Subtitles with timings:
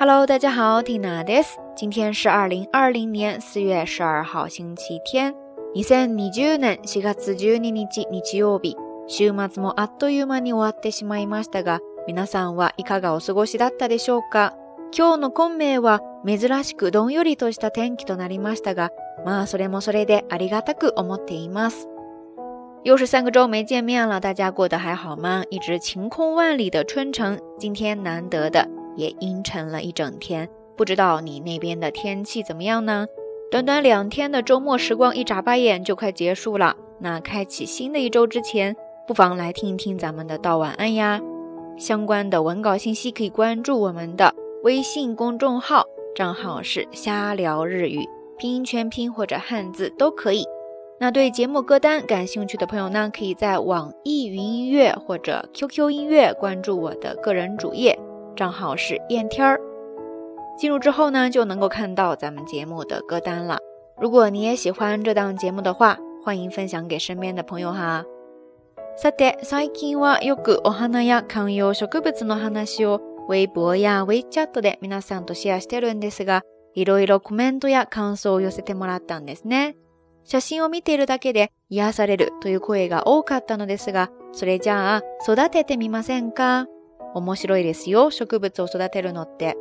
[0.00, 1.58] Hello，大家好，Tina です。
[1.74, 5.34] 今天是二零二零年四月十二号星期天。
[5.74, 8.76] 二千二十年四月十二日日曜日。
[9.08, 14.54] 週末もあっという間に終わってしまいましたが、皆さんはいかがお過ごしだったでしょうか？
[14.96, 18.92] 今日の昆明は珍しくどんよりとした天気となりましたが、
[19.24, 21.88] まあそれもそれでありがたく思っています。
[22.84, 25.42] 又是三个周没见面了，大家过得还好吗？
[25.50, 28.68] 一直晴空万里的春城，今天难得的
[28.98, 30.48] 也阴沉了一整天。
[30.76, 33.06] 不知道你那边的天气怎么样呢？
[33.50, 36.76] 短短两天的周末时光一眨巴眼就快结束了。
[37.00, 41.20] 那开启新的一周之前，不妨来听一听咱们的道晚安呀。
[41.78, 48.04] 相关的文稿信息可以关注我们的微信公众号，账号是瞎聊日语，
[48.36, 50.44] 拼音全拼或者汉字都可以。
[51.00, 57.96] 那对节目歌单感兴趣的朋友呢，可以在网易云音乐或者 QQ 音乐关注我的个人主页。
[58.38, 59.60] 账号是燕天儿，
[60.56, 63.58] 进入之后呢，就能够看到咱们节目的歌单了。
[64.00, 68.04] 如果你也喜欢这档节目的话，欢迎分享给身边的朋友哈。
[68.96, 76.42] さて、最近はよくお花や観葉植物の話をウェイボーやウェイチャットで皆さんとシェアしてるんですが、
[76.74, 79.74] いろいろコメントや感想を寄せてもらったんですね。
[80.22, 86.66] 写真を見ているだけで癒されるという声が多かったのですが、それじゃあ育ててみませんか？
[87.13, 89.55] 面白いですよ，植物を育てるのって。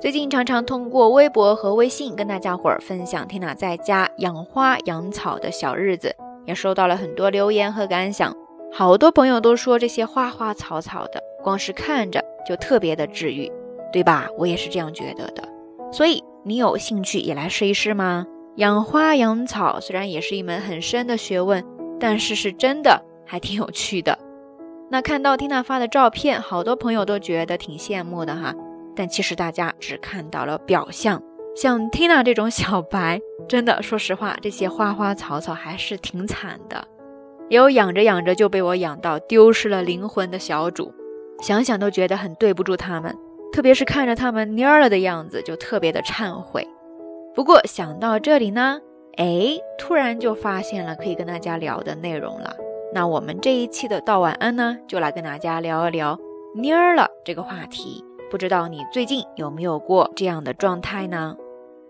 [0.00, 6.14] 最近常常通过微博和微信跟大家伙儿分享 Tina 在家养花养草的小日子，
[6.44, 8.34] 也收到了很多留言和感想。
[8.72, 13.52] 好多朋友都说这些花花草草的，光是看着就特别的治愈，
[13.92, 14.28] 对吧？
[14.36, 15.42] 我也是这样觉得的。
[15.92, 18.26] 所以你有兴趣也来试一试吗？
[18.56, 21.64] 养花养草虽然也是一门很深的学问，
[22.00, 24.18] 但是是真的还挺有趣的。
[24.89, 28.55] 那看到 Tina 发的照片，好多朋友都觉得挺羡慕的哈。
[28.95, 31.21] 但其实大家只看到了表象，
[31.55, 36.87] 像 Tina 这种小白，真的说实话，这些花花草草还是挺惨的。
[37.49, 40.93] 也有养着养着就被我养到丢失了灵魂的小主，
[41.41, 43.15] 想想都觉得很对不住他们，
[43.53, 46.67] 特别是看着他们蔫了的样子，就特别的忏悔。
[47.35, 48.79] 不过想到这里呢，
[49.17, 52.55] 哎，突然就发现了可以跟大家聊的内容了。
[52.97, 56.19] 那我们这一期的道晚安呢，就来跟大家聊一聊
[56.55, 58.03] 蔫儿了这个话题。
[58.31, 61.35] 不知道你最近有没有过这样的状态呢？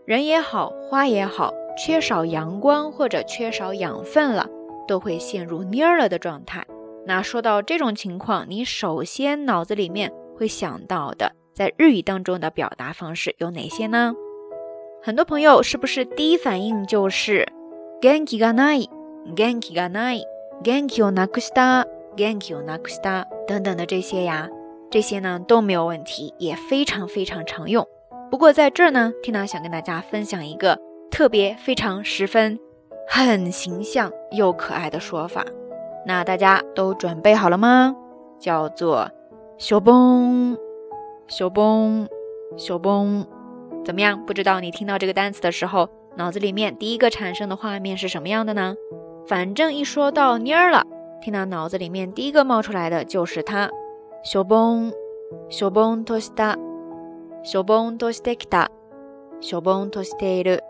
[0.05, 4.49] 人也好，花也好，缺少阳光或者缺少养分了，
[4.85, 6.65] 都会陷入蔫儿了的状态。
[7.05, 14.13] 那说到这种情况，你首先脑子里面会想到的，在日语当中的表达方式有哪些呢？
[15.01, 17.47] 很多朋友是不是第一反应就是
[18.01, 20.21] genki ga nai，genki ga nai？
[20.64, 21.86] 元気をなくした、
[22.16, 24.48] 元気をなくした等等的这些呀，
[24.90, 27.86] 这些呢都没有问题，也非常非常常用。
[28.30, 30.78] 不过在这儿呢，Tina 想跟大家分享一个
[31.10, 32.58] 特别、非常、十分、
[33.08, 35.44] 很形象又可爱的说法。
[36.06, 37.94] 那大家都准备好了吗？
[38.38, 39.10] 叫做“
[39.58, 40.56] 小崩，
[41.28, 42.08] 小崩，
[42.56, 43.26] 小崩”，
[43.84, 44.24] 怎么样？
[44.26, 48.74] 不知道你听到这个单词的时候，脑子里面第一个产生的画面是什么样的呢？
[49.26, 50.84] 反正一说到蔫儿了，
[51.20, 53.70] 听到脑子里面第一个冒出来的就是它。
[54.24, 54.92] 小崩，
[55.48, 56.56] 小崩とした，
[57.42, 58.66] 小崩としてきた，
[59.40, 60.60] 小崩としている。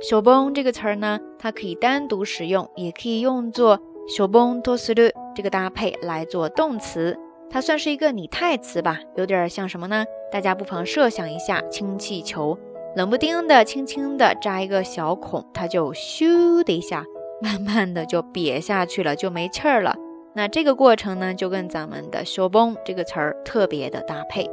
[0.00, 7.18] 小崩这个词儿呢，它可以单独使用，也可以用作小崩とする这个搭配来做动词。
[7.48, 10.04] 它算是一个拟态词吧，有点像什么呢？
[10.30, 12.58] 大家不妨设想一下，氢气球
[12.94, 17.04] 冷不丁的轻轻的扎一个小孔，它就咻的一下。
[17.41, 19.95] 慢慢的就瘪下去了，就没气儿了。
[20.33, 24.49] 那这个过程呢，就跟咱们的“修崩”这个词儿特别的搭配。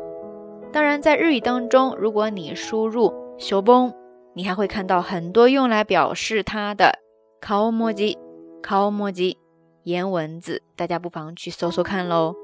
[0.72, 3.92] 当然，在日语当中，如果你输入“修崩”，
[4.34, 6.98] 你还会看到很多用来表示它的
[7.40, 8.04] “顔文字”、
[8.62, 9.22] “顔文字”
[9.84, 12.34] 颜文字，大家不妨去搜搜看喽。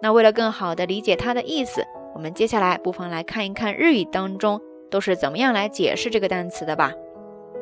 [0.00, 6.92] 那为了更好的理解它的意思，我们接下来不妨来看一看日语当中都是怎么样来解释这个单词的吧。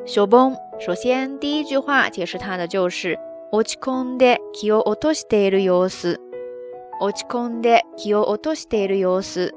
[0.06, 3.18] 修崩，首先第一句话解释它的就是
[3.52, 6.20] 落ち込んで気を落としている様子。
[7.00, 9.52] 落ち込んで気を落としている様子，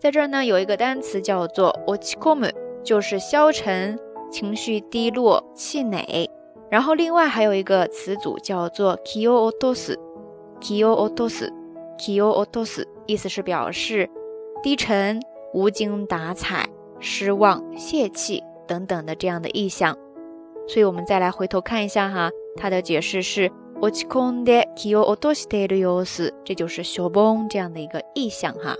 [0.00, 2.52] 在这儿呢有一个单词叫做落ち込む，
[2.82, 3.98] 就是消沉、
[4.30, 6.28] 情绪低落、气馁。
[6.70, 9.98] 然后另外还有一个词组叫做気を落とす。
[10.60, 11.52] 気を落とす。
[11.96, 14.10] 気を落とす，意思是表示
[14.62, 15.20] 低沉、
[15.52, 16.68] 无精打采、
[16.98, 18.42] 失望、泄气。
[18.68, 19.96] 等等的这样的意象，
[20.66, 28.76] 所以我们再来回头看一下哈，它的解释是落ち込んで気を落としている様子，这就是小崩这样的一个意象哈。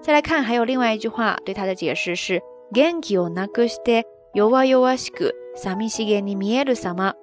[0.00, 2.40] 再来看，还有另外一句话，对它的解释是
[2.72, 4.04] 元気をなくして
[4.34, 7.14] 弱々しく寂しげに見える様。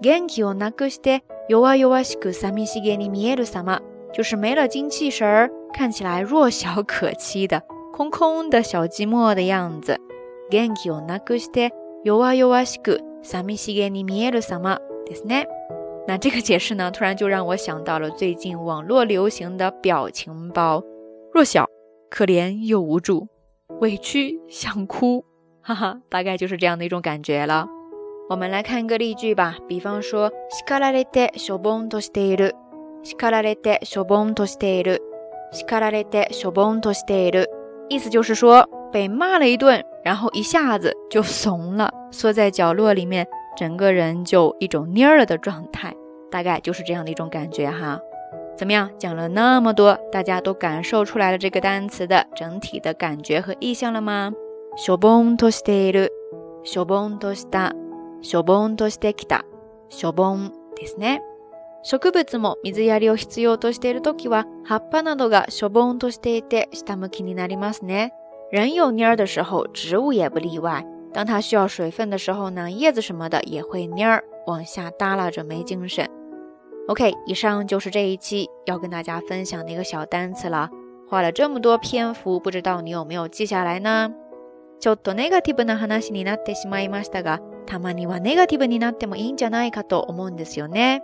[0.00, 3.80] 元気をなくして弱々しく寂しげに見える様，
[4.12, 10.00] 就是没了精气神儿，看起来弱小可欺的、空空的小寂寞的样子。
[10.52, 11.72] 元気をなくして
[12.04, 15.48] 弱々しく寂しげに見える様ですね。
[16.06, 20.82] 那这个解释呢，突然就让我想到了最近网络流行的表情包：
[21.34, 21.66] 弱小、
[22.08, 23.28] 可怜又无助，
[23.80, 25.24] 委屈想哭，
[25.60, 27.68] 哈哈，大概就是这样的一种感觉了。
[28.30, 32.54] 我们来看一个例句吧，比方说，叱られてしょぼんとしている，
[33.02, 35.02] 叱られてしょぼんとしている，
[35.52, 37.48] 叱られてしょぼんとしている，
[37.90, 43.27] 意思就是说 被骂了一顿，然后一下子就怂了，缩在角落里面。
[43.55, 45.93] 整个人就一种蔫了的状态，
[46.31, 47.99] 大概就是这样的一种感觉哈。
[48.55, 48.89] 怎么样？
[48.97, 54.33] 讲了那么多，大家都感受出来了这个单词的整体的感觉和意象了吗？
[54.75, 56.11] しょぼんとしている、
[56.63, 57.73] しょぼんとした、
[58.23, 59.43] しょぼんとしてきた、
[59.89, 61.21] しょぼんですね。
[61.83, 68.13] 植物も水やりを必要としているときは、葉っぱなどがしょぼんとしていて下向きになりますね。
[68.52, 70.84] 人有蔫的时候，植物也不例外。
[71.12, 76.08] 当它需要水分的时候呢，叶子什么的也会蔫儿，往下耷拉着，没精神。
[76.88, 80.70] OK，以上就是这一期要跟大家分享的一个小单词了。
[81.08, 84.12] 花了这么多篇幅，不知道你有没有记下来呢？
[84.80, 91.02] ちょっとネガティブな話になってしまいましたが、たまにはネガティブになってもいいんじゃないかと思うんですよね。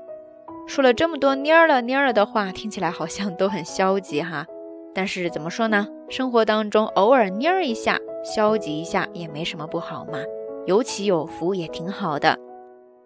[0.67, 4.47] 说了这么多蔫儿了蔫儿了的话，听起来好像都很消极哈。
[4.94, 5.88] 但是怎么说呢？
[6.10, 8.00] 生活当中偶尔蔫儿一下。
[8.22, 10.20] 消极一下也没什么不好嘛，
[10.66, 12.38] 有起有伏也挺好的。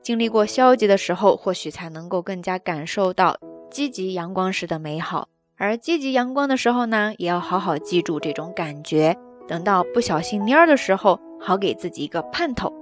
[0.01, 3.37] 经历过消极的时候，或许才能够更加感受到
[3.69, 5.29] 积极阳光时的美好。
[5.55, 9.15] 而积极阳光的时候呢，也要好好记住这种感觉，
[9.47, 12.73] 等到不小心蔫儿的时候，好给自己一个盼头。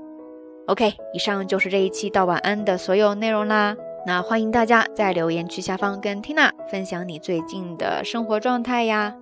[0.68, 3.76] OK，以上就是这一期道晚安的所有内容啦。
[4.04, 9.16] 那欢迎大家在留言区下方跟 Tina 分享你最近的生活状态呀。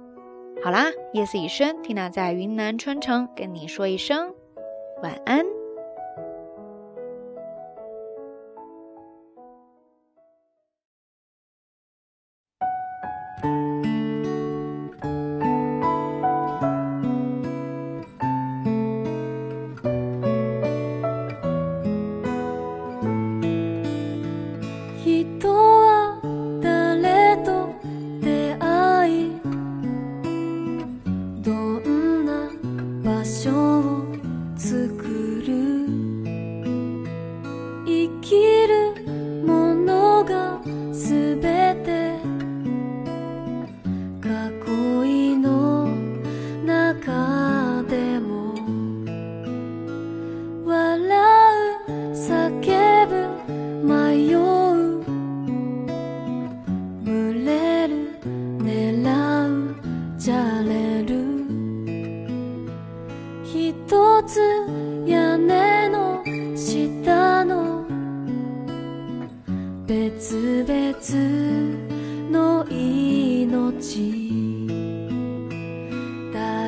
[0.63, 4.33] 好啦，夜色已深，Tina 在云南春城跟你说一声
[5.03, 5.45] 晚安。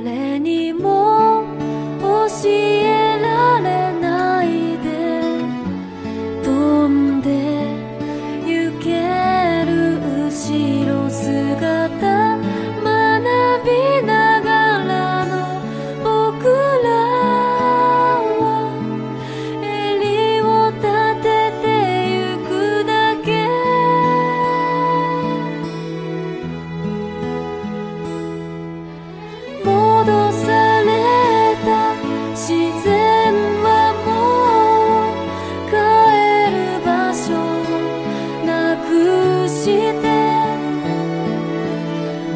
[0.04, 1.44] 誰にも
[2.02, 2.81] 教え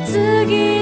[0.05, 0.74] 自己